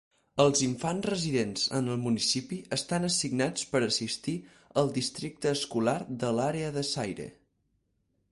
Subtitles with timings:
[0.43, 4.35] Els infants residents en el municipi estan assignats per assistir
[4.83, 7.29] al districte escolar de l'àrea de Sayre.